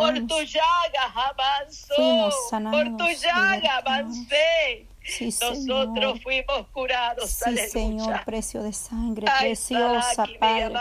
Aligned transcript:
por 0.00 0.26
tu 0.26 0.42
llaga 0.42 1.12
avanzó. 1.14 2.30
Por 2.70 2.96
tu 2.96 3.08
llaga 3.08 3.76
avancé. 3.76 4.86
Nosotros 5.20 6.20
fuimos 6.22 6.66
curados. 6.72 7.30
Sí, 7.30 7.56
Señor, 7.56 8.24
precio 8.24 8.62
de 8.62 8.72
sangre, 8.72 9.26
preciosa, 9.40 10.26
Padre. 10.38 10.74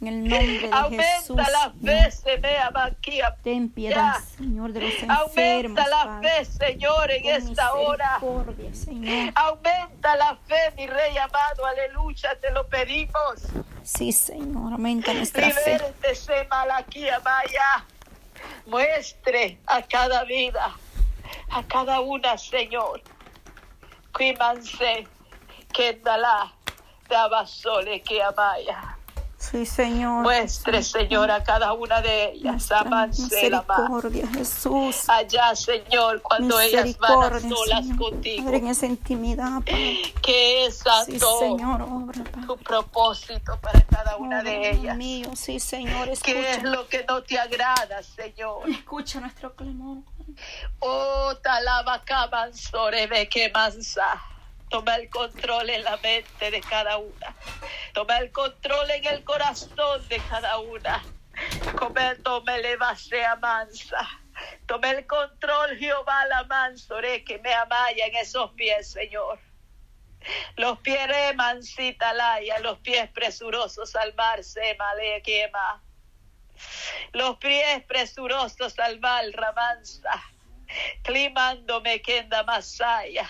En 0.00 0.08
el 0.08 0.28
nombre 0.28 0.58
de 0.68 0.70
Aumenta 0.72 1.04
Jesús. 1.20 1.36
la 1.36 1.72
fe, 1.80 2.10
se 2.10 2.40
aquí. 2.74 3.20
Ten 3.44 3.68
piedad, 3.68 4.16
Señor, 4.36 4.72
de 4.72 4.80
los 4.80 4.94
enfermos. 4.94 5.78
Aumenta 5.78 5.88
la 5.88 6.20
fe, 6.20 6.44
Señor, 6.44 7.10
en 7.12 7.26
esta 7.26 7.74
hora. 7.74 8.20
Señor. 8.72 9.32
Aumenta 9.36 10.16
la 10.16 10.36
fe, 10.48 10.72
mi 10.76 10.88
Rey 10.88 11.16
amado. 11.18 11.64
Aleluya, 11.66 12.36
te 12.40 12.50
lo 12.50 12.66
pedimos. 12.66 13.42
Sí, 13.84 14.10
Señor, 14.10 14.72
aumenta 14.72 15.14
nuestra 15.14 15.50
fe. 15.50 15.78
se 16.14 16.48
Malaquía, 16.50 17.20
vaya. 17.20 17.86
Muestre 18.66 19.58
a 19.66 19.82
cada 19.82 20.24
vida, 20.24 20.74
a 21.50 21.62
cada 21.64 22.00
una, 22.00 22.38
Señor. 22.38 23.02
Cuímanse, 24.12 25.06
que 25.72 25.94
dala, 25.94 26.52
daba 27.08 27.46
sole 27.46 28.02
que 28.02 28.22
amaya. 28.22 28.98
Sí, 29.42 29.66
Señor. 29.66 30.22
Muestre, 30.22 30.84
Señor, 30.84 31.28
a 31.32 31.42
cada 31.42 31.72
una 31.72 32.00
de 32.00 32.30
ellas. 32.30 32.70
Amanse 32.70 33.50
la 33.50 33.64
Jesús. 34.32 35.08
Allá, 35.08 35.56
Señor, 35.56 36.22
cuando 36.22 36.60
ellas 36.60 36.96
van 36.98 37.48
solas 37.48 37.86
contigo. 37.98 38.44
Padre, 38.44 38.58
en 38.58 38.68
esa 38.68 38.86
intimidad, 38.86 39.62
Que 39.64 40.66
es. 40.66 40.84
Sí, 41.06 41.18
Señor, 41.18 41.82
obra, 41.82 42.22
Tu 42.46 42.56
propósito 42.58 43.58
para 43.60 43.80
cada 43.80 44.16
una 44.16 44.44
de 44.44 44.70
ellas. 44.70 44.96
mío, 44.96 45.30
sí, 45.34 45.58
Señor, 45.58 46.08
escucha. 46.08 46.32
¿Qué 46.32 46.50
es 46.52 46.62
lo 46.62 46.86
que 46.86 47.04
no 47.08 47.22
te 47.24 47.36
agrada, 47.36 48.00
Señor? 48.04 48.70
Escucha 48.70 49.18
nuestro 49.18 49.54
clamor. 49.56 49.98
Oh, 50.78 51.34
talaba 51.42 52.04
que 53.28 53.50
mansa. 53.50 54.22
Toma 54.72 54.96
el 54.96 55.10
control 55.10 55.68
en 55.68 55.84
la 55.84 55.98
mente 55.98 56.50
de 56.50 56.62
cada 56.62 56.96
una. 56.96 57.36
Toma 57.92 58.16
el 58.16 58.32
control 58.32 58.90
en 58.90 59.04
el 59.04 59.22
corazón 59.22 60.08
de 60.08 60.18
cada 60.30 60.58
una. 60.60 61.04
Tome 62.24 62.58
le 62.62 62.78
a 63.26 63.36
mansa. 63.36 64.08
Tome 64.66 64.90
el 64.92 65.06
control, 65.06 65.76
Jehová, 65.76 66.24
la 66.24 66.44
mansore, 66.44 67.22
que 67.22 67.38
me 67.40 67.52
amaya 67.52 68.06
en 68.06 68.16
esos 68.16 68.50
pies, 68.52 68.90
Señor. 68.90 69.38
Los 70.56 70.78
pies 70.78 71.06
mansita 71.36 72.14
laya, 72.14 72.58
los 72.60 72.78
pies 72.78 73.10
presurosos 73.10 73.94
al 73.94 74.14
mar, 74.14 74.42
se 74.42 74.74
male 74.76 75.20
quema. 75.20 75.82
Los 77.12 77.36
pies 77.36 77.84
presurosos 77.84 78.78
al 78.78 79.00
mar, 79.00 79.22
ramansa. 79.34 80.24
Climándome 81.02 82.00
quenda 82.00 82.42
masaya 82.44 83.28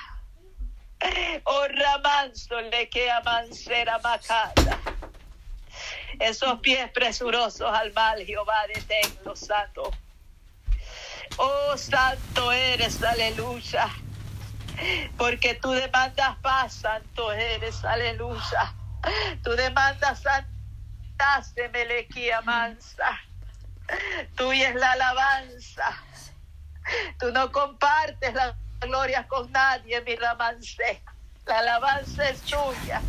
Oh, 1.44 1.66
Ramanso 1.68 2.60
le 2.60 2.88
que 2.88 3.10
amancera 3.10 3.98
macada. 3.98 4.78
Esos 6.20 6.60
pies 6.60 6.90
presurosos 6.92 7.72
al 7.72 7.92
mal, 7.92 8.24
Jehová, 8.24 8.66
deténlos, 8.68 9.40
santo. 9.40 9.90
Oh, 11.38 11.76
santo 11.76 12.52
eres, 12.52 13.02
aleluya. 13.02 13.88
Porque 15.16 15.54
tú 15.54 15.70
demandas 15.70 16.36
paz, 16.38 16.74
santo 16.74 17.32
eres, 17.32 17.84
aleluya. 17.84 18.74
Tú 19.42 19.50
demandas 19.50 20.22
santa, 20.22 21.42
se 21.42 21.68
melequía 21.70 22.40
mansa. 22.42 23.20
Tuya 24.36 24.68
es 24.68 24.74
la 24.76 24.92
alabanza. 24.92 26.02
Tú 27.18 27.32
no 27.32 27.50
compartes 27.50 28.34
la 28.34 28.56
gloria 28.86 29.26
con 29.28 29.50
nadie, 29.52 30.00
mi 30.02 30.16
ramance. 30.16 31.02
La 31.46 31.58
alabanza 31.58 32.28
es 32.28 32.40
tuya, 32.42 33.02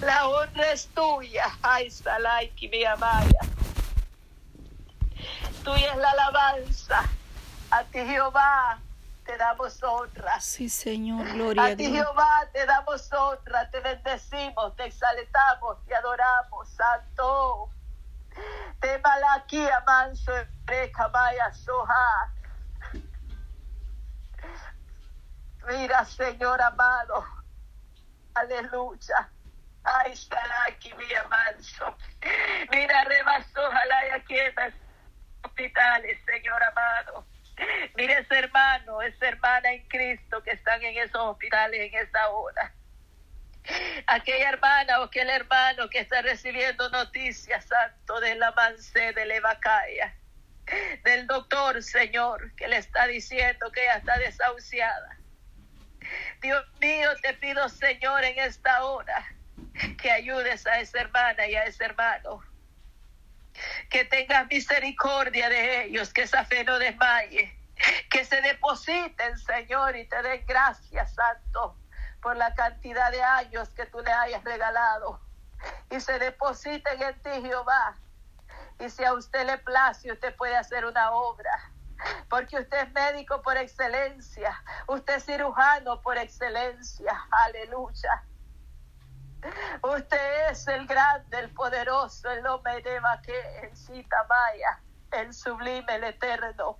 la 0.00 0.28
honra 0.28 0.70
es 0.70 0.86
tuya. 0.94 1.46
Ay, 1.62 1.90
Salaiki, 1.90 2.68
mi 2.68 2.84
amaya. 2.84 3.40
Tuya 5.64 5.92
es 5.92 5.96
la 5.96 6.10
alabanza. 6.10 7.02
A 7.72 7.84
ti, 7.84 7.98
Jehová, 7.98 8.78
te 9.24 9.36
damos 9.36 9.82
honra. 9.82 10.40
Sí, 10.40 10.68
Señor, 10.68 11.32
gloria 11.32 11.64
a, 11.64 11.76
ti, 11.76 11.90
Jehová, 11.90 12.48
te 12.52 12.64
damos 12.64 13.12
honra, 13.12 13.68
te 13.70 13.80
bendecimos, 13.80 14.76
te 14.76 14.86
exaltamos, 14.86 15.84
te 15.86 15.94
adoramos, 15.94 16.68
Santo. 16.68 17.70
Te 18.80 18.98
malaquía, 19.00 19.82
manso, 19.86 20.32
maya, 21.12 21.52
soja. 21.52 22.32
Mira, 25.68 26.04
Señor 26.04 26.60
amado. 26.60 27.24
Aleluya. 28.34 29.30
Ay, 29.82 30.12
estará 30.12 30.64
aquí, 30.68 30.92
mi 30.94 31.06
manso. 31.28 31.96
Mira, 32.70 33.04
rebasó, 33.04 33.66
ojalá 33.66 34.14
aquí 34.14 34.38
en 34.38 34.54
los 34.54 34.74
hospitales, 35.42 36.18
Señor 36.24 36.62
amado. 36.62 37.26
Mira 37.96 38.18
ese 38.18 38.38
hermano, 38.38 39.02
esa 39.02 39.28
hermana 39.28 39.72
en 39.72 39.86
Cristo 39.88 40.42
que 40.42 40.52
están 40.52 40.82
en 40.82 40.98
esos 40.98 41.20
hospitales 41.20 41.80
en 41.80 41.98
esta 41.98 42.28
hora. 42.30 42.72
Aquella 44.06 44.50
hermana 44.50 45.00
o 45.00 45.04
aquel 45.04 45.28
hermano 45.28 45.88
que 45.90 46.00
está 46.00 46.22
recibiendo 46.22 46.88
noticias, 46.90 47.66
santo, 47.66 48.20
de 48.20 48.34
la 48.36 48.52
manse 48.52 49.12
de 49.12 49.26
del 51.04 51.26
doctor, 51.26 51.82
Señor, 51.82 52.54
que 52.54 52.68
le 52.68 52.76
está 52.76 53.06
diciendo 53.06 53.70
que 53.72 53.82
ella 53.82 53.96
está 53.96 54.18
desahuciada. 54.18 55.19
Dios 56.40 56.64
mío, 56.80 57.10
te 57.20 57.34
pido, 57.34 57.68
Señor, 57.68 58.24
en 58.24 58.38
esta 58.38 58.84
hora, 58.84 59.24
que 60.00 60.10
ayudes 60.10 60.66
a 60.66 60.80
esa 60.80 61.00
hermana 61.00 61.46
y 61.46 61.54
a 61.54 61.64
ese 61.64 61.84
hermano. 61.84 62.42
Que 63.90 64.06
tengas 64.06 64.46
misericordia 64.48 65.50
de 65.50 65.84
ellos, 65.84 66.12
que 66.12 66.22
esa 66.22 66.44
fe 66.46 66.64
no 66.64 66.78
desmaye. 66.78 67.54
Que 68.10 68.24
se 68.24 68.40
depositen, 68.40 69.38
Señor, 69.38 69.96
y 69.96 70.06
te 70.06 70.22
den 70.22 70.44
gracias, 70.46 71.14
Santo, 71.14 71.76
por 72.22 72.36
la 72.36 72.54
cantidad 72.54 73.10
de 73.10 73.22
años 73.22 73.68
que 73.70 73.84
tú 73.86 74.00
le 74.00 74.10
hayas 74.10 74.42
regalado. 74.42 75.20
Y 75.90 76.00
se 76.00 76.18
depositen 76.18 77.02
en 77.02 77.22
ti, 77.22 77.30
Jehová. 77.42 77.96
Y 78.78 78.88
si 78.88 79.04
a 79.04 79.12
usted 79.12 79.44
le 79.44 79.58
place, 79.58 80.10
usted 80.10 80.34
puede 80.36 80.56
hacer 80.56 80.86
una 80.86 81.10
obra 81.10 81.70
porque 82.28 82.58
usted 82.58 82.86
es 82.86 82.92
médico 82.92 83.42
por 83.42 83.56
excelencia, 83.56 84.62
usted 84.86 85.16
es 85.16 85.24
cirujano 85.24 86.00
por 86.00 86.16
excelencia, 86.18 87.26
aleluya. 87.30 88.24
Usted 89.82 90.50
es 90.50 90.68
el 90.68 90.86
grande, 90.86 91.38
el 91.38 91.50
poderoso, 91.54 92.30
el 92.30 92.46
hombre 92.46 92.82
de 92.82 93.00
que 93.22 93.60
el 93.62 94.06
Maya, 94.28 94.82
el 95.12 95.32
sublime, 95.32 95.94
el 95.94 96.04
eterno. 96.04 96.78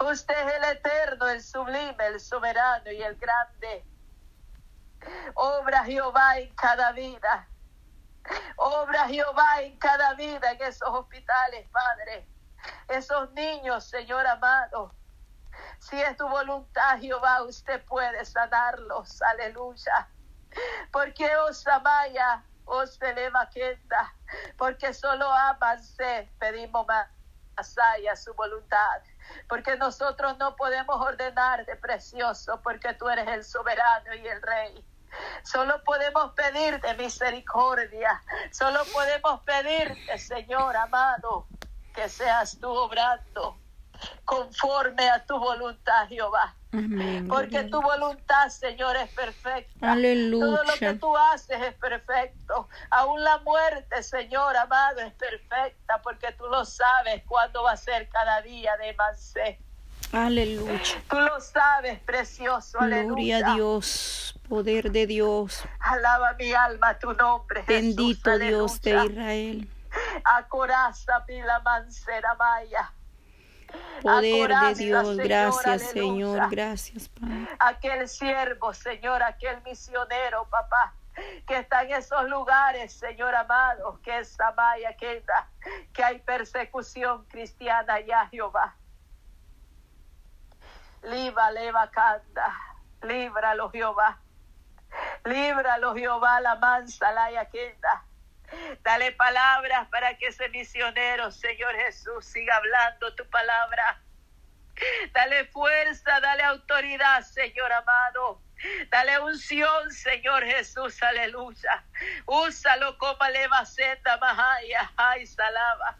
Usted 0.00 0.34
es 0.34 0.54
el 0.56 0.64
eterno, 0.64 1.28
el 1.28 1.42
sublime, 1.42 2.06
el 2.06 2.20
soberano 2.20 2.90
y 2.90 3.02
el 3.02 3.16
grande. 3.16 3.84
Obra 5.34 5.84
Jehová 5.84 6.38
en 6.38 6.52
cada 6.56 6.90
vida. 6.90 7.48
Obra 8.56 9.06
Jehová 9.06 9.62
en 9.62 9.78
cada 9.78 10.14
vida 10.14 10.50
en 10.50 10.62
esos 10.62 10.88
hospitales, 10.88 11.68
Padre 11.70 12.26
esos 12.88 13.32
niños, 13.32 13.84
Señor 13.84 14.26
amado. 14.26 14.92
Si 15.78 16.00
es 16.00 16.16
tu 16.16 16.28
voluntad, 16.28 16.98
Jehová, 17.00 17.42
usted 17.42 17.84
puede 17.84 18.24
sanarlos. 18.24 19.22
Aleluya. 19.22 20.08
Porque 20.90 21.34
os 21.36 21.66
amaya, 21.66 22.42
os 22.64 23.00
eleva 23.00 23.48
quenda. 23.50 24.14
Porque 24.56 24.92
solo 24.92 25.30
amanse, 25.32 26.28
pedimos 26.38 26.86
más 26.86 27.08
allá 27.78 28.16
su 28.16 28.34
voluntad. 28.34 29.02
Porque 29.48 29.76
nosotros 29.76 30.36
no 30.38 30.56
podemos 30.56 31.00
ordenar 31.00 31.64
de 31.66 31.76
precioso, 31.76 32.60
porque 32.62 32.94
tú 32.94 33.08
eres 33.08 33.28
el 33.28 33.44
soberano 33.44 34.14
y 34.14 34.26
el 34.26 34.42
rey. 34.42 34.84
Solo 35.42 35.82
podemos 35.84 36.32
pedir 36.32 36.80
de 36.80 36.94
misericordia. 36.94 38.22
Solo 38.50 38.84
podemos 38.92 39.40
pedirte, 39.42 40.18
Señor 40.18 40.76
amado, 40.76 41.46
que 41.96 42.08
seas 42.08 42.58
tú 42.60 42.68
obrando 42.68 43.58
conforme 44.24 45.08
a 45.08 45.24
tu 45.24 45.38
voluntad, 45.38 46.06
Jehová. 46.08 46.54
Porque 47.28 47.64
tu 47.64 47.80
voluntad, 47.80 48.50
Señor, 48.50 48.96
es 48.96 49.10
perfecta. 49.14 49.92
Aleluya. 49.92 50.44
Todo 50.44 50.64
lo 50.64 50.74
que 50.74 50.92
tú 50.94 51.16
haces 51.16 51.58
es 51.62 51.74
perfecto. 51.74 52.68
Aún 52.90 53.24
la 53.24 53.38
muerte, 53.38 54.02
Señor 54.02 54.54
amado, 54.58 55.00
es 55.00 55.14
perfecta, 55.14 56.02
porque 56.02 56.32
tú 56.32 56.46
lo 56.48 56.66
sabes 56.66 57.22
cuándo 57.26 57.62
va 57.62 57.72
a 57.72 57.76
ser 57.78 58.08
cada 58.10 58.42
día 58.42 58.76
de 58.76 58.92
Mansé. 58.92 59.58
Aleluya. 60.12 60.80
Tú 61.08 61.18
lo 61.18 61.40
sabes, 61.40 61.98
precioso. 62.00 62.78
Gloria 62.78 63.38
a 63.38 63.54
Dios, 63.54 64.38
poder 64.46 64.92
de 64.92 65.06
Dios. 65.06 65.62
Alaba 65.80 66.34
mi 66.34 66.52
alma 66.52 66.98
tu 66.98 67.14
nombre. 67.14 67.64
Bendito 67.66 68.38
Dios 68.38 68.80
de 68.82 69.04
Israel. 69.04 69.68
A 70.28 70.42
coraza 70.48 71.24
pila 71.26 71.60
mancera 71.60 72.34
maya. 72.34 72.92
Poder 74.02 74.48
de 74.48 74.74
Dios, 74.74 75.16
gracias 75.16 75.82
Señor, 75.90 76.48
gracias 76.50 77.08
Padre. 77.08 77.48
Aquel 77.58 78.08
siervo, 78.08 78.72
Señor, 78.72 79.22
aquel 79.22 79.60
misionero, 79.62 80.46
papá, 80.48 80.94
que 81.46 81.58
está 81.58 81.82
en 81.82 81.92
esos 81.92 82.28
lugares, 82.28 82.92
Señor 82.92 83.34
amado, 83.34 84.00
que 84.02 84.18
es 84.18 84.28
Samaya, 84.28 84.96
que, 84.96 85.24
que 85.92 86.04
hay 86.04 86.18
persecución 86.20 87.24
cristiana 87.26 88.00
ya, 88.00 88.28
Jehová. 88.28 88.76
Liba, 91.02 91.50
leva, 91.52 91.90
canta, 91.90 92.52
líbralo, 93.02 93.70
Jehová. 93.70 94.18
Líbralo, 95.24 95.94
Jehová, 95.94 96.40
la 96.40 96.56
mansa, 96.56 97.12
la 97.12 97.30
yaquenda. 97.30 98.05
Dale 98.82 99.12
palabras 99.12 99.88
para 99.88 100.16
que 100.16 100.28
ese 100.28 100.48
misionero, 100.48 101.30
Señor 101.30 101.74
Jesús, 101.76 102.24
siga 102.24 102.56
hablando 102.56 103.14
tu 103.14 103.28
palabra. 103.28 104.00
Dale 105.12 105.46
fuerza, 105.46 106.20
dale 106.20 106.42
autoridad, 106.42 107.22
Señor 107.22 107.72
amado. 107.72 108.42
Dale 108.90 109.18
unción, 109.20 109.90
Señor 109.90 110.44
Jesús, 110.44 111.02
aleluya. 111.02 111.84
Úsalo 112.26 112.96
como 112.98 113.16
senda 113.64 114.16
mahaya, 114.18 114.90
ay, 114.96 115.26
salaba. 115.26 115.98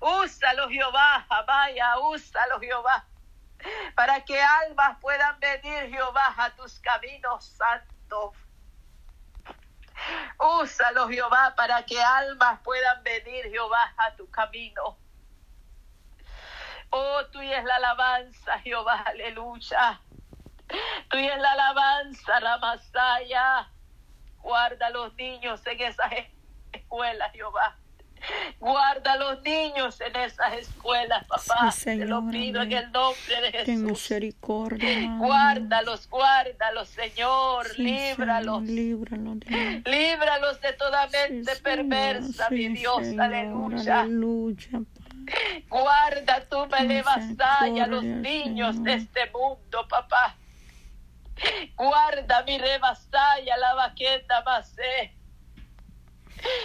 Úsalo, 0.00 0.68
Jehová, 0.68 1.26
amaya, 1.28 1.98
úsalo, 1.98 2.60
Jehová. 2.60 3.04
Para 3.94 4.24
que 4.24 4.40
almas 4.40 4.98
puedan 5.00 5.38
venir, 5.38 5.90
Jehová, 5.90 6.34
a 6.38 6.50
tus 6.50 6.78
caminos 6.80 7.44
santos. 7.44 8.34
Úsalo, 10.38 11.08
Jehová, 11.08 11.54
para 11.56 11.84
que 11.84 12.00
almas 12.00 12.60
puedan 12.62 13.02
venir, 13.02 13.44
Jehová, 13.50 13.92
a 13.96 14.14
tu 14.16 14.30
camino. 14.30 14.98
Oh, 16.90 17.24
tuya 17.26 17.58
es 17.58 17.64
la 17.64 17.76
alabanza, 17.76 18.58
Jehová, 18.60 19.02
aleluya. 19.06 20.00
Tuya 21.08 21.34
es 21.34 21.40
la 21.40 21.52
alabanza, 21.52 22.40
la 22.40 22.58
Masaya. 22.58 23.70
Guarda 24.38 24.86
a 24.86 24.90
los 24.90 25.14
niños 25.14 25.64
en 25.66 25.80
esas 25.80 26.12
escuelas, 26.72 27.32
Jehová. 27.32 27.79
Guarda 28.58 29.12
a 29.12 29.16
los 29.16 29.42
niños 29.42 30.00
en 30.00 30.14
esas 30.16 30.52
escuelas, 30.54 31.26
papá. 31.26 31.72
Te 31.82 31.96
lo 32.04 32.28
pido 32.28 32.62
en 32.62 32.72
el 32.72 32.92
nombre 32.92 33.40
de 33.42 33.52
Jesús. 33.52 33.66
Ten 33.66 33.84
misericordia. 33.84 35.16
Guárdalos, 35.18 36.08
guárdalos, 36.08 36.88
Señor. 36.88 37.78
líbralos. 37.78 38.62
líbralos. 38.62 39.36
Líbralos 39.84 40.60
de 40.60 40.72
toda 40.74 41.06
mente 41.08 41.56
perversa, 41.56 42.50
mi 42.50 42.68
Dios. 42.68 43.02
aleluya. 43.18 44.00
Aleluya. 44.00 44.80
Guarda 45.68 46.44
tú, 46.48 46.66
me 46.66 47.00
a 47.00 47.86
los 47.86 48.02
niños 48.02 48.82
de 48.82 48.94
este 48.94 49.30
mundo, 49.30 49.86
papá. 49.88 50.36
Guarda 51.76 52.42
mi 52.42 52.58
rebasaya, 52.58 53.56
la 53.56 53.74
vaqueta 53.74 54.42
masé. 54.42 55.14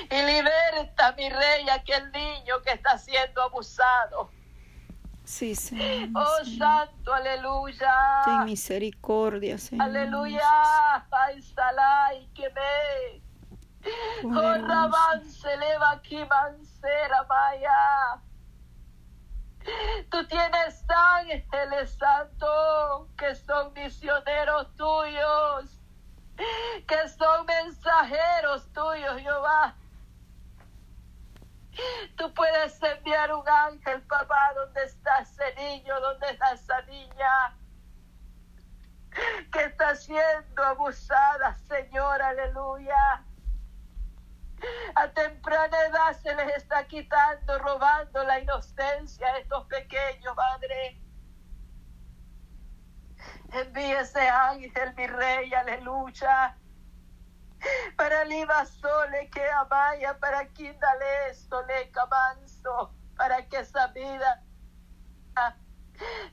Y 0.09 0.21
liberta, 0.21 1.13
mi 1.17 1.29
rey, 1.29 1.69
aquel 1.69 2.11
niño 2.11 2.61
que 2.63 2.71
está 2.71 2.97
siendo 2.97 3.41
abusado. 3.41 4.29
Sí, 5.25 5.55
Señor. 5.55 6.09
Oh, 6.15 6.45
santo, 6.45 7.13
aleluya. 7.13 8.21
Ten 8.25 8.45
misericordia, 8.45 9.57
Señor. 9.57 9.87
Aleluya. 9.87 10.47
Ay, 11.11 11.41
salai, 11.41 12.29
que 12.33 12.49
me. 12.51 13.21
Oh, 14.23 15.21
se 15.23 15.57
leva 15.57 15.91
aquí, 15.91 16.23
mancera, 16.25 17.23
vaya. 17.23 18.21
Tú 20.11 20.25
tienes 20.27 20.83
ángeles 20.87 21.97
santos 21.97 23.07
que 23.17 23.33
son 23.35 23.73
misioneros 23.73 24.75
tuyos, 24.75 25.74
que 26.87 27.09
son 27.09 27.45
mensajeros 27.45 28.71
tuyos, 28.73 29.21
Jehová. 29.21 29.75
Tú 32.17 32.33
puedes 32.33 32.81
enviar 32.81 33.33
un 33.33 33.47
ángel, 33.47 34.01
papá, 34.03 34.53
donde 34.55 34.83
está 34.83 35.19
ese 35.19 35.55
niño, 35.55 35.99
donde 35.99 36.29
está 36.31 36.53
esa 36.53 36.81
niña 36.83 37.57
que 39.51 39.63
está 39.63 39.95
siendo 39.95 40.63
abusada, 40.63 41.57
Señor, 41.67 42.21
aleluya. 42.21 43.23
A 44.95 45.07
temprana 45.09 45.77
edad 45.85 46.13
se 46.13 46.33
les 46.35 46.55
está 46.57 46.85
quitando, 46.85 47.59
robando 47.59 48.23
la 48.23 48.39
inocencia 48.39 49.27
a 49.27 49.37
estos 49.37 49.65
pequeños, 49.67 50.35
Madre. 50.35 51.04
Envíe 53.51 53.93
ese 53.93 54.27
ángel, 54.27 54.93
mi 54.95 55.07
rey, 55.07 55.53
aleluya. 55.53 56.57
Para 57.95 58.25
Liba 58.25 58.65
Sole 58.65 59.29
que 59.29 59.49
amaya, 59.49 60.17
para 60.19 60.45
Kindale 60.49 61.33
Sole 61.33 61.89
Camanso, 61.91 62.93
para 63.15 63.47
que 63.47 63.59
esa 63.59 63.87
vida 63.87 64.43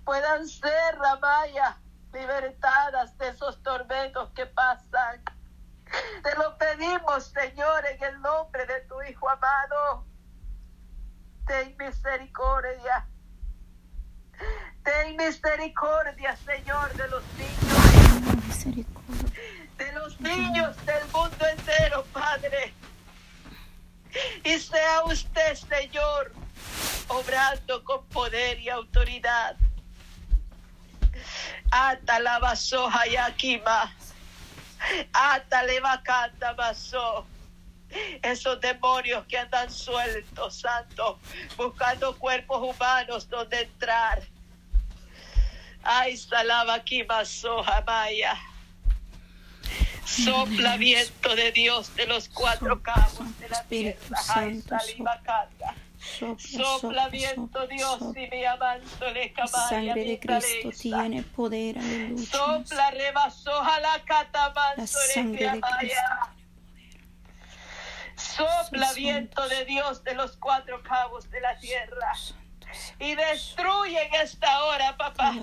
puedan 0.05 0.47
ser, 0.47 0.99
Ramaya, 0.99 1.79
libertadas 2.13 3.17
de 3.19 3.29
esos 3.29 3.63
tormentos 3.63 4.31
que 4.31 4.47
pasan. 4.47 5.23
Te 6.23 6.35
lo 6.37 6.57
pedimos, 6.59 7.27
Señor, 7.27 7.87
en 7.87 8.03
el 8.03 8.21
nombre 8.21 8.67
de 8.67 8.81
tu 8.83 9.01
Hijo 9.03 9.29
amado. 9.29 10.07
Ten 11.47 11.77
misericordia. 11.77 13.07
Ten 14.85 15.17
misericordia, 15.17 16.37
Señor, 16.37 16.93
de 16.95 17.09
los 17.09 17.23
niños. 17.39 18.87
De 19.79 19.93
los 19.93 20.21
niños 20.21 20.77
del 20.85 21.05
mundo 21.13 21.47
entero, 21.47 22.05
Padre. 22.13 22.75
Y 24.45 24.59
sea 24.59 25.05
usted, 25.05 25.55
Señor, 25.55 26.33
obrando 27.09 27.83
con 27.85 28.05
poder 28.07 28.59
y 28.61 28.69
autoridad. 28.69 29.57
Ata 31.71 32.21
la 32.21 32.39
vasoja 32.39 33.07
y 33.07 33.17
aquima. 33.17 33.95
Atale 35.13 35.81
vacanta 35.81 36.55
pasó. 36.57 37.27
Esos 38.23 38.61
demonios 38.61 39.25
que 39.27 39.39
andan 39.39 39.71
sueltos, 39.71 40.61
santo, 40.61 41.19
buscando 41.57 42.17
cuerpos 42.19 42.75
humanos 42.75 43.29
donde 43.29 43.63
entrar. 43.63 44.23
Ay, 45.83 46.17
salaba 46.17 46.83
Jamaya. 47.65 48.39
Sopla 50.05 50.77
viento 50.77 51.35
de 51.35 51.53
Dios 51.53 51.95
de 51.97 52.07
los 52.07 52.29
cuatro 52.29 52.83
cabos 52.83 53.39
de 53.39 53.49
la 53.49 53.63
tierra. 53.65 53.99
Ay, 54.35 54.61
saliva 54.61 55.21
canta. 55.25 55.75
Sopla, 56.39 57.09
viento 57.09 57.67
Dios 57.69 58.01
y 58.17 58.29
mi 58.29 58.45
amanso 58.45 59.11
le 59.13 59.33
sangre 59.47 60.05
de 60.05 60.19
Cristo 60.19 60.71
tiene 60.79 61.23
poder, 61.23 61.79
aleluya. 61.79 62.27
Sopla 62.27 62.91
rebasó 62.91 63.63
a 63.63 63.79
la 63.81 64.03
La 64.77 64.87
sangre 64.87 65.53
de 65.53 65.61
Cristo 65.61 66.01
Sopla 68.17 68.93
viento 68.95 69.49
de 69.49 69.65
Dios 69.65 70.03
de 70.03 70.15
los 70.15 70.37
cuatro 70.37 70.83
cabos 70.83 71.31
de 71.31 71.41
la 71.41 71.57
tierra 71.59 72.13
y 72.99 73.15
destruye 73.15 74.03
en 74.07 74.15
esta 74.23 74.65
hora, 74.65 74.97
papá, 74.97 75.35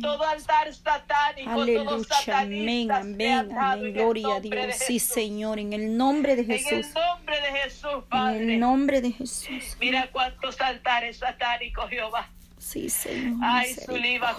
todo 0.00 0.24
altar 0.24 0.72
satánico, 0.74 1.50
Aleluya, 1.50 2.06
amén, 2.34 2.90
amén, 2.90 3.58
amén, 3.58 3.92
gloria 3.92 4.36
a 4.36 4.40
Dios, 4.40 4.76
sí 4.76 4.98
Señor, 4.98 5.58
en 5.58 5.72
el 5.72 5.96
nombre 5.96 6.36
de 6.36 6.44
Jesús. 6.44 6.72
En 6.72 6.78
el 6.78 6.94
nombre 6.94 7.40
de 7.40 7.58
Jesús, 7.60 8.04
Padre. 8.08 8.36
En 8.36 8.50
el 8.50 8.60
nombre 8.60 9.00
de 9.00 9.12
Jesús. 9.12 9.76
Mira 9.80 10.08
cuántos 10.10 10.60
altares 10.60 11.18
satánicos, 11.18 11.88
Jehová. 11.90 12.28
Sí, 12.58 12.90
Señor. 12.90 13.38
Ay, 13.42 13.74
su 13.74 13.96
liba, 13.96 14.36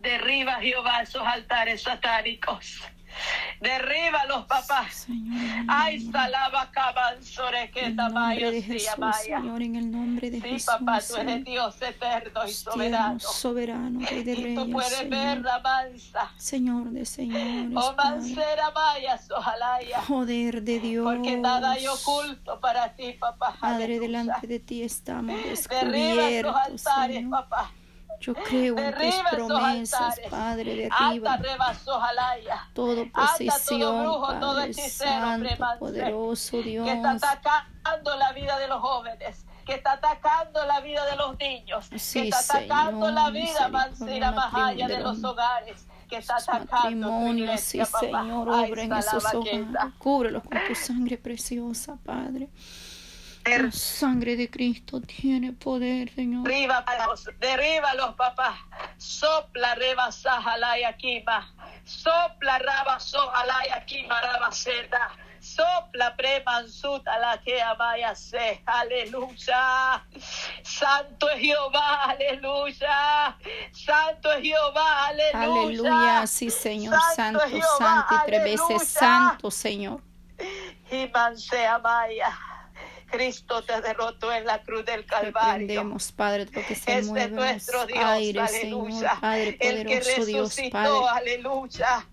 Derriba, 0.00 0.60
Jehová, 0.60 1.02
esos 1.02 1.26
altares 1.26 1.82
satánicos. 1.82 2.82
Derriba 3.60 4.24
los 4.26 4.44
papás. 4.46 5.06
Ay, 5.68 6.10
salaba 6.10 6.70
cabanzore 6.70 7.70
que 7.70 7.90
tamayo 7.90 8.50
Señor, 8.50 9.62
en 9.62 9.76
el 9.76 9.90
nombre 9.90 10.30
de 10.30 10.40
Jesús. 10.40 10.62
Sí, 10.62 10.66
papá, 10.66 11.00
tú 11.06 11.16
eres 11.16 11.44
Dios 11.44 11.80
eterno 11.80 12.46
y 12.46 12.52
soberano. 12.52 13.18
soberano, 13.20 14.00
Rey 14.08 14.22
de 14.22 14.32
y 14.32 14.54
tú 14.54 14.70
puedes 14.70 15.08
ver 15.08 15.40
la 15.40 15.58
mansa. 15.60 16.30
Señor 16.36 16.90
de 16.90 17.04
señores. 17.04 17.70
Oh, 17.74 17.94
mancera 17.94 18.70
maya, 18.70 19.18
ojalá 19.36 19.78
Poder 20.06 20.62
de 20.62 20.80
Dios. 20.80 21.04
Porque 21.04 21.36
nada 21.36 21.72
hay 21.72 21.86
oculto 21.86 22.60
para 22.60 22.94
ti, 22.94 23.12
papá. 23.12 23.56
Padre, 23.60 23.98
delante 23.98 24.46
de 24.46 24.60
ti 24.60 24.82
estamos 24.82 25.36
descubiertos. 25.44 25.92
Derriba 25.92 26.62
altares, 26.62 27.24
papá. 27.30 27.70
Yo 28.20 28.34
creo 28.34 28.78
en 28.78 28.94
tus 28.94 29.14
promesas, 29.30 30.20
Padre, 30.30 30.76
derriba 30.76 31.38
toda 32.72 33.02
oposición, 33.02 34.20
Padre 34.40 34.72
Santo, 34.74 35.78
poderoso 35.78 36.62
Dios. 36.62 36.86
Que 36.86 36.92
está 36.92 37.12
atacando 37.12 38.16
la 38.16 38.32
vida 38.32 38.58
de 38.58 38.68
los 38.68 38.80
jóvenes 38.80 39.46
que 39.66 39.74
está 39.74 39.94
atacando 39.94 40.64
la 40.64 40.80
vida 40.80 41.04
de 41.06 41.16
los 41.16 41.36
niños, 41.38 41.88
que 41.88 41.96
está 41.96 42.38
atacando 42.38 43.10
la 43.10 43.30
vida, 43.30 43.68
Mansira 43.68 44.30
Mahaya, 44.30 44.86
de 44.86 45.00
los 45.00 45.22
hogares, 45.24 45.86
que 46.08 46.18
está 46.18 46.36
atacando 46.36 47.10
matrimonio, 47.10 47.58
sí, 47.58 47.80
Señor, 47.84 48.48
obra 48.48 48.82
en 48.82 48.92
esos 48.92 49.24
hogares. 49.34 49.66
Cúbrelos 49.98 50.44
con 50.44 50.58
tu 50.68 50.74
sangre 50.76 51.18
preciosa, 51.18 51.98
Padre. 52.04 52.48
La 53.46 53.70
sangre 53.70 54.36
de 54.36 54.50
Cristo 54.50 55.00
tiene 55.00 55.52
poder, 55.52 56.12
Señor. 56.14 56.42
Derriba, 56.42 56.84
derriba 57.38 57.94
los 57.94 58.14
papás. 58.16 58.58
Sopla, 58.96 59.74
rebasa, 59.76 60.42
jalaya, 60.42 60.96
kima. 60.96 61.54
Sopla, 61.84 62.58
rabaso, 62.58 63.18
jalaya, 63.30 63.84
kima, 63.86 64.20
rabaceta. 64.20 65.10
Sopla, 65.38 66.16
premansuta, 66.16 67.18
la 67.18 67.40
que 67.40 67.62
amaya 67.62 68.16
se. 68.16 68.60
Aleluya. 68.66 70.04
Santo 70.62 71.30
es 71.30 71.40
Jehová, 71.40 72.04
aleluya. 72.04 73.38
Santo 73.70 74.32
es 74.32 74.42
Jehová, 74.42 75.06
aleluya. 75.06 75.44
Aleluya, 75.44 76.26
sí, 76.26 76.50
Señor. 76.50 76.98
Santo, 77.14 77.40
santo, 77.78 78.14
y 78.14 78.26
tres 78.26 78.42
veces 78.42 78.88
santo, 78.88 79.52
Señor. 79.52 80.00
Y 80.90 81.06
mansea 81.14 81.78
maya. 81.78 82.36
Cristo 83.06 83.62
te 83.62 83.80
derrotó 83.80 84.32
en 84.32 84.44
la 84.44 84.62
cruz 84.62 84.84
del 84.84 85.06
Calvario. 85.06 85.82
Padre, 86.16 86.44
lo 86.44 86.66
que 86.66 86.74
se 86.74 86.98
este 86.98 86.98
es 86.98 87.30
nuestro 87.30 87.86
Dios, 87.86 87.98
aleluya. 88.02 89.18
el 89.22 89.86
que 89.86 90.00
resucitó, 90.00 91.08
aleluya. 91.08 92.06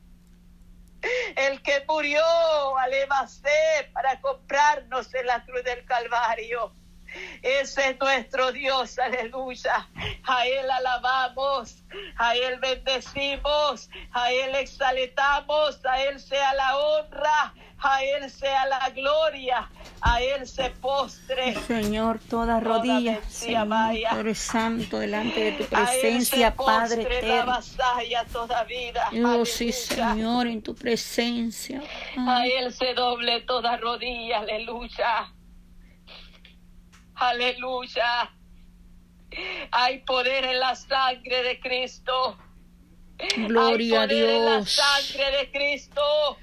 El 1.36 1.62
que 1.62 1.84
murió, 1.88 2.24
aleluya, 2.78 3.92
para 3.92 4.22
comprarnos 4.22 5.14
en 5.14 5.26
la 5.26 5.44
cruz 5.44 5.64
del 5.64 5.84
Calvario. 5.86 6.74
Ese 7.42 7.90
es 7.92 8.00
nuestro 8.00 8.52
Dios, 8.52 8.98
aleluya. 9.00 9.88
A 10.26 10.48
Él 10.48 10.70
alabamos, 10.72 11.84
a 12.18 12.36
Él 12.36 12.60
bendecimos, 12.60 13.90
a 14.12 14.32
Él 14.32 14.56
exaltamos, 14.56 15.86
a 15.86 16.02
Él 16.04 16.20
sea 16.20 16.54
la 16.54 16.78
honra, 16.78 17.54
a 17.80 18.04
Él 18.04 18.30
sea 18.30 18.66
la 18.68 18.90
gloria, 18.92 19.70
a 20.02 20.22
Él 20.22 20.48
se 20.48 20.70
postre. 20.70 21.56
Señor, 21.68 22.20
toda 22.30 22.60
rodilla, 22.60 23.20
Señor, 23.28 23.68
Padre 23.70 24.36
Santo, 24.36 25.00
delante 25.00 25.40
de 25.40 25.52
tu 25.54 25.66
presencia, 25.66 26.56
Padre 26.56 27.02
eterno. 27.04 27.60
toda 28.32 28.64
vida. 28.64 29.10
Oh, 29.26 29.46
sí, 29.46 29.72
Señor, 29.72 30.48
en 30.48 30.62
tu 30.62 30.74
presencia. 30.74 31.82
A 32.18 32.46
Él 32.48 32.74
se 32.74 32.94
doble 32.94 33.42
toda 33.42 33.78
rodilla, 33.78 34.40
aleluya. 34.40 35.34
Aleluya. 37.16 38.34
Hay 39.72 40.00
poder 40.00 40.46
en 40.46 40.60
la 40.60 40.76
sangre 40.76 41.44
de 41.44 41.60
Cristo. 41.60 42.38
Gloria 43.48 44.02
Hay 44.02 44.08
poder 44.08 44.30
en 44.30 44.46
la 44.46 44.66
sangre 44.66 45.32
de 45.38 45.52
Cristo. 45.52 46.38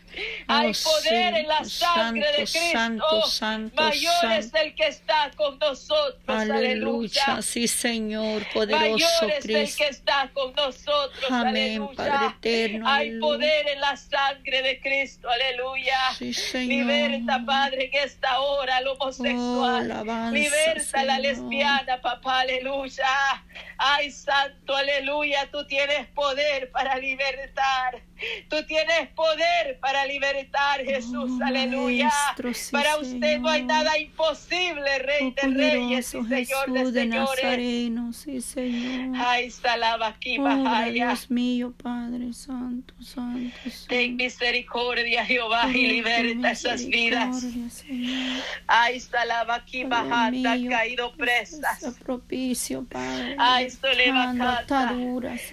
Hay 0.48 0.72
poder 0.72 1.34
en 1.34 1.48
la 1.48 1.64
sangre 1.64 2.26
de 2.32 2.36
Cristo. 2.38 2.58
Santo, 2.72 3.22
santo, 3.26 3.82
Mayor 3.82 4.32
es 4.38 4.52
el 4.54 4.74
que 4.74 4.86
está 4.88 5.30
con 5.36 5.58
nosotros. 5.58 6.20
Aleluya. 6.26 7.40
Sí, 7.42 7.68
Señor, 7.68 8.42
poderoso 8.52 8.80
Mayor 8.90 9.30
es 9.30 9.44
Cristo. 9.44 9.58
el 9.58 9.76
que 9.76 9.86
está 9.94 10.30
con 10.32 10.52
nosotros. 10.54 11.30
Amén, 11.30 11.82
aleluya. 11.82 11.94
Padre 11.96 12.26
eterno. 12.38 12.88
Hay 12.88 13.08
aleluya. 13.08 13.20
poder 13.20 13.68
en 13.68 13.80
la 13.80 13.96
sangre 13.96 14.62
de 14.62 14.80
Cristo. 14.80 15.28
Aleluya. 15.28 15.98
Sí, 16.18 16.32
Señor. 16.34 16.68
Liberta, 16.86 17.42
Padre, 17.46 17.90
en 17.92 18.04
esta 18.04 18.40
hora 18.40 18.76
al 18.78 18.86
Oh, 18.88 18.92
homosexual. 18.94 19.90
alabanza, 19.90 20.32
Liberta 20.32 21.00
a 21.00 21.04
la 21.04 21.18
lesbiana, 21.18 22.00
papá. 22.00 22.40
Aleluya. 22.40 23.44
Ay, 23.78 24.10
santo, 24.10 24.74
aleluya. 24.76 25.48
Tú 25.50 25.66
tienes 25.66 26.06
poder 26.08 26.70
para 26.70 26.96
libertar. 26.98 28.02
Tú 28.48 28.56
tienes 28.66 29.08
poder 29.14 29.78
para 29.80 30.04
libertar, 30.06 30.84
Jesús. 30.84 31.30
Oh, 31.40 31.44
aleluya. 31.44 32.08
Maestro, 32.08 32.54
sí, 32.54 32.72
para 32.72 32.96
usted 32.98 33.38
no 33.38 33.48
hay 33.48 33.62
nada 33.64 33.98
imposible, 33.98 34.98
Rey 34.98 35.34
Oh, 35.42 35.48
de 35.48 35.70
Reyes 35.70 36.08
y 36.08 36.10
Señor 36.10 36.28
de 36.28 36.36
Jesús 36.46 36.92
de 36.92 37.00
Señores. 37.00 37.44
Nazareno, 37.44 38.12
sí, 38.12 38.40
Señor. 38.40 39.16
Ay, 39.18 39.50
salaba 39.50 40.08
aquí, 40.08 40.38
Bahaya. 40.38 40.90
Dios 40.90 41.30
mío, 41.30 41.72
Padre 41.82 42.32
Santo, 42.32 42.94
Santo, 43.02 43.54
Ten 43.88 44.16
misericordia, 44.16 45.24
Jehová, 45.24 45.68
y 45.72 45.86
liberta 45.86 46.50
esas 46.50 46.86
vidas. 46.86 47.40
Señor. 47.40 48.42
Ay, 48.66 49.00
salaba 49.00 49.56
aquí, 49.56 49.84
bajanda, 49.84 50.56
caído 50.68 51.12
presas. 51.12 51.80
Sea 51.80 51.92
propicio, 51.92 52.84
Padre. 52.84 53.36
Ay, 53.38 53.66
esto 53.66 53.88
le 53.92 54.12
va. 54.12 54.64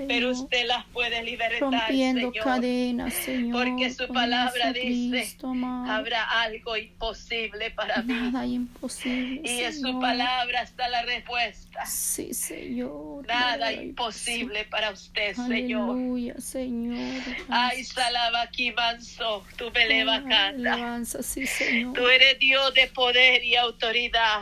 Pero 0.07 0.31
usted 0.31 0.65
las 0.65 0.85
puede 0.87 1.23
libertar, 1.23 1.59
rompiendo 1.59 2.31
Señor. 2.31 2.45
Cadenas, 2.61 3.13
Señor. 3.13 3.65
Porque 3.65 3.91
su 3.91 4.07
palabra 4.07 4.73
dice, 4.73 5.37
amado. 5.43 5.91
Habrá 5.91 6.23
algo 6.41 6.75
imposible 6.77 7.71
para 7.71 8.01
mí. 8.01 8.13
Nada 8.13 8.45
imposible. 8.45 9.41
Y 9.43 9.63
en 9.63 9.73
su 9.73 9.99
palabra 9.99 10.61
está 10.61 10.87
la 10.89 11.03
respuesta. 11.03 11.85
Sí, 11.85 12.33
Señor. 12.33 13.25
Nada 13.27 13.71
imposible 13.73 14.65
para 14.65 14.91
usted, 14.91 15.35
Señor. 15.35 15.91
Aleluya, 15.91 16.35
Señor. 16.39 17.23
Ay, 17.49 17.83
salaba 17.83 18.41
aquí, 18.41 18.71
manso, 18.71 19.45
tú 19.57 19.71
me 19.73 19.85
levas 19.87 20.23
canta. 20.23 21.05
Sí. 21.23 21.45
Tú 21.93 22.07
eres 22.07 22.39
Dios 22.39 22.73
de 22.73 22.87
poder 22.87 23.43
y 23.43 23.55
autoridad. 23.55 24.41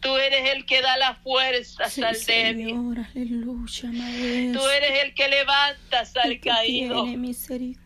Tú 0.00 0.16
eres 0.16 0.54
el 0.54 0.66
que 0.66 0.80
da 0.82 0.96
las 0.96 1.18
fuerzas 1.18 1.92
Sí, 1.92 2.02
al 2.02 2.16
débil. 2.24 2.66
Señor, 2.68 2.98
aleluya. 3.14 3.90
Tú 4.52 4.68
eres 4.68 5.04
el 5.04 5.14
que 5.14 5.28
levantas 5.28 6.16
al 6.16 6.40
caído. 6.40 7.02
tiene 7.04 7.16
misericordia. 7.16 7.85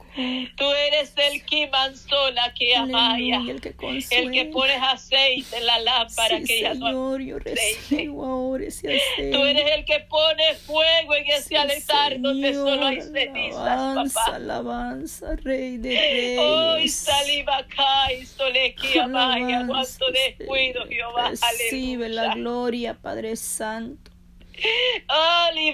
Tú 0.57 0.71
eres 0.73 1.13
el 1.17 1.45
que 1.47 1.69
mansola 1.69 2.53
que 2.59 2.75
amaya. 2.77 3.37
Aleluya, 3.37 3.53
el 3.53 3.61
que. 3.61 3.75
El 4.11 4.33
que 4.33 4.45
pones 4.47 4.79
aceite 4.83 5.57
en 5.57 5.67
la 5.67 5.79
lámpara 5.81 6.39
sí, 6.39 6.45
que 6.45 6.59
ella 6.59 6.75
no 6.75 7.19
yo 7.19 7.39
recibo 7.39 8.25
ahora 8.25 8.65
ese 8.65 8.89
aceite. 8.89 9.31
Tú 9.31 9.45
eres 9.45 9.71
el 9.77 9.85
que 9.85 10.01
pone 10.01 10.55
fuego 10.67 11.15
en 11.15 11.27
ese 11.27 11.49
Sí, 11.51 11.55
altar 11.57 12.21
donde 12.21 12.53
solo 12.55 12.87
hay 12.87 13.01
cenizas, 13.01 13.59
alabanza, 13.61 14.21
papá. 14.25 14.37
alabanza, 14.37 15.37
Rey 15.37 15.77
de 15.79 15.89
Reyes. 15.91 16.39
Hoy 16.41 16.89
saliva 16.89 17.57
acá 17.59 18.13
y 18.13 18.27
solequía 18.27 19.07
maya, 19.07 19.59
Alabanza, 19.61 19.99
cuánto 20.01 20.19
descuido. 20.37 20.87
Jehová, 20.87 21.31
Recibe 21.31 22.09
la 22.09 22.23
aleluya. 22.33 22.41
gloria, 22.43 22.95
Padre 22.95 23.37
Santo. 23.37 24.10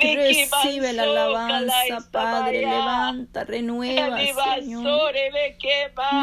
Recibe 0.00 0.92
la 0.92 1.02
alabanza, 1.02 2.10
Padre. 2.10 2.60
Levanta, 2.60 3.44
renueva, 3.44 4.16
Señor. 4.60 5.14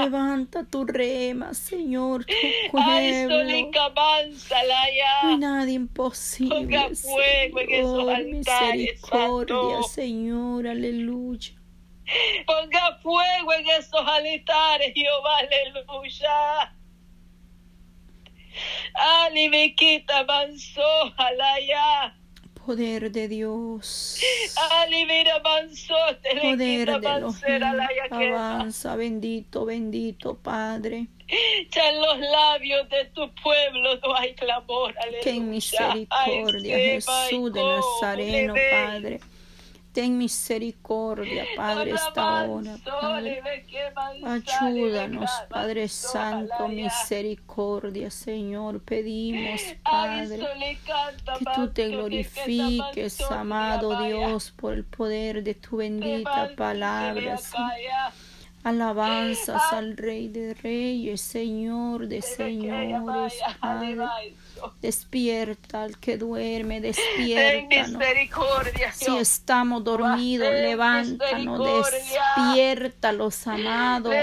Levanta 0.02 0.64
tu 0.64 0.86
rema, 0.86 1.54
Señor, 1.54 2.26
tu 2.26 2.34
Ay, 2.34 3.28
pueblo. 3.28 3.44
No 5.22 5.30
hay 5.30 5.38
nada 5.38 5.70
imposible. 5.72 6.56
Ponga 6.56 6.90
fuego 6.96 7.60
en 7.60 7.70
esos 7.72 7.98
Señor. 7.98 8.16
altares, 8.16 8.78
Misericordia. 9.02 9.84
Señor, 9.90 10.68
aleluya. 10.68 11.54
Ponga 12.46 13.00
fuego 13.02 13.54
en 13.54 13.70
esos 13.70 14.08
altares, 14.08 14.94
Jehová, 14.94 15.38
aleluya. 15.40 16.76
Ali 18.96 19.50
me 19.50 19.74
quita 19.76 20.24
manso, 20.26 20.82
alaya. 21.18 22.16
Poder 22.66 23.12
de 23.12 23.28
Dios. 23.28 24.22
Poder 26.42 27.00
de 27.02 27.08
quema. 28.10 28.56
Avanza, 28.56 28.96
bendito, 28.96 29.66
bendito 29.66 30.36
Padre. 30.36 31.08
Ya 31.72 31.90
en 31.90 32.02
los 32.02 32.20
labios 32.20 32.88
de 32.90 33.06
tu 33.06 33.34
pueblo 33.36 33.98
no 33.98 34.16
hay 34.16 34.34
clamor, 34.36 34.94
aleluya. 34.98 35.24
Ten 35.24 35.50
misericordia, 35.50 36.78
Jesús 36.78 37.54
de 37.54 37.62
Nazareno. 37.62 38.54
Padre. 38.54 39.20
Ten 39.94 40.18
misericordia, 40.18 41.46
Padre, 41.56 41.92
esta 41.92 42.46
hora, 42.46 42.78
Padre. 42.84 43.44
Ayúdanos, 44.26 45.30
Padre 45.48 45.88
Santo, 45.88 46.68
misericordia, 46.68 48.10
Señor. 48.10 48.82
Pedimos, 48.82 49.62
Padre, 49.84 50.48
que 51.38 51.46
tú 51.54 51.70
te 51.70 51.90
glorifiques, 51.90 53.22
amado 53.22 54.04
Dios, 54.04 54.50
por 54.50 54.74
el 54.74 54.84
poder 54.84 55.44
de 55.44 55.54
tu 55.54 55.78
bendita 55.78 56.50
palabra. 56.58 57.40
Alabanzas 58.64 59.62
al 59.74 59.96
Rey 59.96 60.28
de 60.30 60.56
Reyes, 60.56 61.22
Señor 61.22 62.08
de 62.08 62.24
Señores, 62.24 63.36
Padre. 63.60 63.98
Despierta 64.82 65.84
al 65.84 65.98
que 65.98 66.18
duerme, 66.18 66.82
despierta. 66.82 67.88
Si 68.94 69.18
estamos 69.18 69.84
dormidos, 69.84 70.52
levántanos, 70.52 71.90
despierta 71.92 73.12
los 73.12 73.48
amados. 73.48 74.14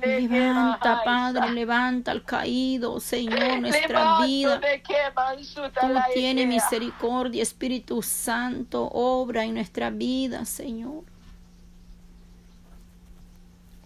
Levanta, 0.00 1.02
Padre, 1.04 1.50
levanta 1.52 2.10
al 2.12 2.24
caído, 2.24 3.00
Señor, 3.00 3.60
nuestra 3.60 4.20
vida. 4.20 4.60
Tú 5.80 5.88
tienes 6.14 6.46
misericordia, 6.46 7.42
Espíritu 7.42 8.02
Santo, 8.02 8.88
obra 8.92 9.44
en 9.44 9.54
nuestra 9.54 9.90
vida, 9.90 10.44
Señor. 10.44 11.04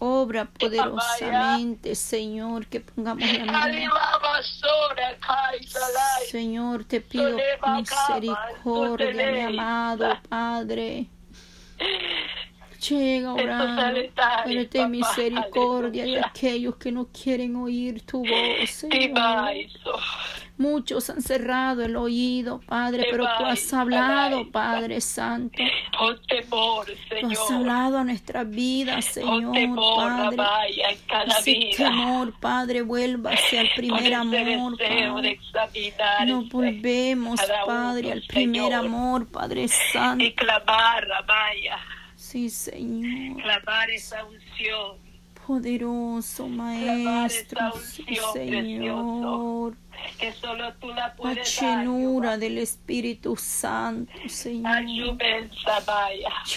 Obra 0.05 0.43
poderosamente, 0.45 1.95
Señor, 1.95 2.67
que 2.67 2.81
pongamos 2.81 3.25
la 3.31 3.45
mano. 3.45 3.73
Señor, 6.27 6.85
te 6.85 7.01
pido 7.01 7.45
misericordia, 7.61 9.27
mi 9.27 9.41
amado 9.41 10.19
Padre. 10.29 11.07
Llega 12.89 13.33
orando, 13.33 14.09
ten 14.69 14.91
misericordia 14.91 16.07
de 16.07 16.19
aquellos 16.19 16.75
que 16.75 16.91
no 16.91 17.07
quieren 17.07 17.55
oír 17.55 18.05
tu 18.05 18.25
voz, 18.25 18.69
Señor. 18.69 19.63
Muchos 20.57 21.09
han 21.09 21.23
cerrado 21.23 21.83
el 21.83 21.95
oído, 21.95 22.59
Padre, 22.59 23.07
pero 23.09 23.25
tú 23.39 23.45
has 23.45 23.73
hablado, 23.73 24.51
Padre 24.51 25.01
Santo. 25.01 25.57
Tú 25.97 27.31
has 27.31 27.51
hablado 27.51 27.97
a 27.97 28.03
nuestra 28.03 28.43
vida, 28.43 29.01
Señor, 29.01 29.75
Padre. 29.97 30.99
Ese 31.27 31.71
temor, 31.75 32.39
Padre, 32.39 32.83
vuelva 32.83 33.31
hacia 33.31 33.61
el 33.61 33.69
primer 33.75 34.13
amor, 34.13 34.77
Padre. 34.77 35.39
No 36.27 36.43
volvemos, 36.45 37.41
Padre, 37.65 38.11
al 38.11 38.21
primer 38.21 38.73
amor, 38.73 39.27
Padre 39.27 39.67
Santo. 39.67 40.23
Sí, 42.15 42.49
Señor. 42.49 43.41
Clamar 43.41 43.89
esa 43.89 44.23
unción. 44.23 45.01
Poderoso 45.47 46.47
Maestro, 46.47 47.73
Señor 48.33 49.75
que 50.19 50.31
solo 50.33 50.73
tú 50.79 50.87
la 50.89 51.13
puedes 51.15 51.61
la 51.61 51.75
llenura 51.83 52.37
del 52.37 52.57
Espíritu 52.57 53.35
Santo, 53.35 54.11
Señor. 54.27 54.85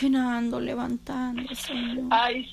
Llenando, 0.01 0.61
levantando, 0.61 1.55
Señor. 1.55 2.07
Ay, 2.11 2.49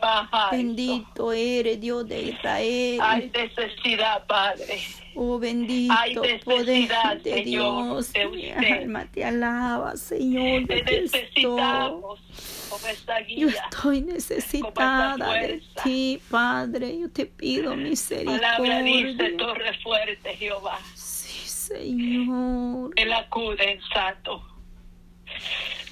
baja. 0.00 0.50
Bendito 0.50 1.32
eres, 1.32 1.80
Dios 1.80 2.08
de 2.08 2.22
Israel. 2.22 3.00
Hay 3.02 3.30
necesidad, 3.30 4.26
Padre. 4.26 4.80
Oh, 5.14 5.38
bendito 5.38 6.22
poder 6.44 7.22
de 7.22 7.42
Dios. 7.42 8.12
De 8.12 8.26
Mi 8.26 8.50
alma 8.52 9.06
te 9.06 9.24
alaba, 9.24 9.96
Señor. 9.96 10.66
Te 10.66 10.82
necesitamos. 10.82 12.20
Yo 13.36 13.48
estoy 13.48 14.02
necesitada 14.02 15.16
de 15.16 15.62
ti, 15.82 16.20
Padre. 16.30 16.98
Yo 16.98 17.10
te 17.10 17.26
pido 17.26 17.76
misericordia. 17.76 18.56
Palabra 18.56 18.82
dice, 18.82 19.30
torre 19.32 19.78
fuerte, 19.82 20.36
Jehová. 20.36 20.78
Sí, 20.94 21.48
Señor. 21.48 22.92
El 22.96 23.12
acude 23.12 23.72
en 23.72 23.80
santo. 23.92 24.42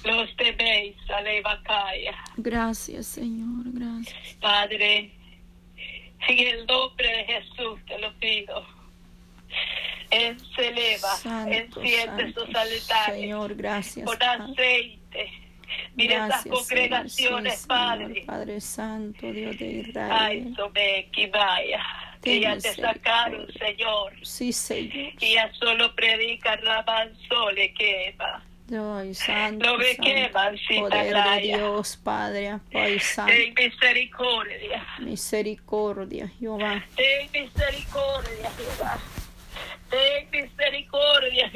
Los 0.03 0.35
teméis, 0.37 0.95
Alevacaya. 1.09 2.15
Gracias, 2.37 3.07
Señor. 3.07 3.65
Gracias. 3.73 4.35
Padre, 4.39 5.11
en 6.27 6.39
el 6.47 6.65
nombre 6.65 7.07
de 7.07 7.23
Jesús 7.25 7.79
te 7.87 7.99
lo 7.99 8.13
pido. 8.19 8.65
Él 10.09 10.37
se 10.55 10.67
eleva, 10.69 11.09
enciende 11.47 12.33
sus 12.33 12.47
altares. 12.55 13.19
Señor, 13.19 13.55
gracias. 13.55 14.05
Con 14.05 14.21
aceite 14.23 15.06
Mira 15.97 16.27
estas 16.27 16.45
congregaciones, 16.45 17.65
Padre. 17.65 18.23
Padre 18.25 18.61
Santo, 18.61 19.31
Dios 19.31 19.57
de 19.57 19.65
Israel. 19.65 20.11
Ay, 20.13 20.53
que 21.11 21.27
vaya. 21.27 21.83
Que 22.21 22.39
ya 22.39 22.55
te 22.57 22.73
sacaron, 22.73 23.47
Señor. 23.53 24.13
Sí, 24.21 24.53
Señor. 24.53 25.13
Y 25.19 25.33
ya 25.33 25.51
solo 25.53 25.95
predica 25.95 26.55
Rabanzole 26.57 27.73
que 27.73 28.15
va. 28.19 28.43
Dios 28.67 29.17
santo, 29.17 29.65
Lo 29.65 29.79
que 29.79 29.95
queman, 29.95 30.57
poder 30.77 31.15
de 31.15 31.41
Dios, 31.41 31.97
Padre, 32.03 32.49
apoyo 32.49 32.99
santo. 32.99 33.31
Ten 33.31 33.53
misericordia. 33.53 34.85
Misericordia, 34.99 36.27
Jehová. 36.37 36.83
Ten 36.95 37.29
misericordia, 37.31 38.51
Jehová. 38.57 38.99
Ten 39.89 40.29
misericordia. 40.31 41.45